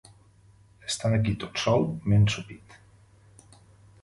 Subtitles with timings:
[0.87, 2.77] Estant aquí tot sol, m'he ensopit.